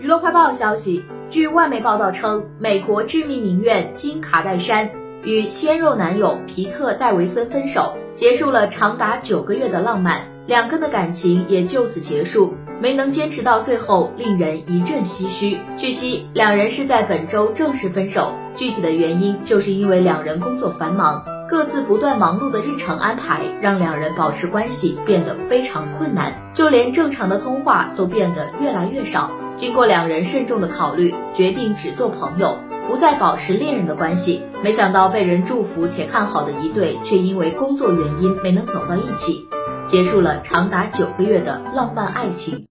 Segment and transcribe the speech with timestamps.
[0.00, 4.88] 娱乐快报消息，据外媒报道称，美国知名名媛金卡戴珊
[5.24, 12.54] 与鲜肉男友皮特戴维森分手，结束了长达九个月的浪漫，两个人的感情也就此结束。
[12.80, 15.58] 没能坚持到最后，令人一阵唏嘘。
[15.76, 29.32] 据悉，两人是在本周正式分手，具体的原因就是因为两人工作繁忙，各自不断忙碌的日常安排，让两人保持关系变得非常困难，就连正常的通话都变得越来越少。
[29.56, 34.42] 经过两人慎重的考虑，决定只做朋友，不再保持恋人的关系。
[34.62, 39.48] 没想到被人祝福且看好的一对，却因为工作原因没能走到一起，
[39.88, 42.68] 结束了长达九个月的浪漫爱情。